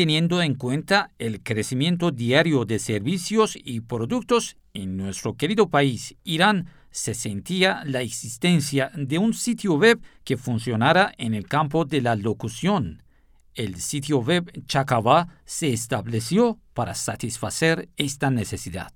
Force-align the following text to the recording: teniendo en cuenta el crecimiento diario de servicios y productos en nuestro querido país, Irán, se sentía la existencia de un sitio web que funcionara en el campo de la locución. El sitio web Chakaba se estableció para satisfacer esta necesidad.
teniendo 0.00 0.40
en 0.40 0.54
cuenta 0.54 1.10
el 1.18 1.42
crecimiento 1.42 2.10
diario 2.10 2.64
de 2.64 2.78
servicios 2.78 3.58
y 3.62 3.80
productos 3.80 4.56
en 4.72 4.96
nuestro 4.96 5.36
querido 5.36 5.68
país, 5.68 6.16
Irán, 6.24 6.70
se 6.90 7.12
sentía 7.12 7.82
la 7.84 8.00
existencia 8.00 8.90
de 8.94 9.18
un 9.18 9.34
sitio 9.34 9.74
web 9.74 10.00
que 10.24 10.38
funcionara 10.38 11.12
en 11.18 11.34
el 11.34 11.46
campo 11.46 11.84
de 11.84 12.00
la 12.00 12.16
locución. 12.16 13.02
El 13.54 13.76
sitio 13.76 14.20
web 14.20 14.50
Chakaba 14.64 15.28
se 15.44 15.70
estableció 15.70 16.58
para 16.72 16.94
satisfacer 16.94 17.90
esta 17.98 18.30
necesidad. 18.30 18.94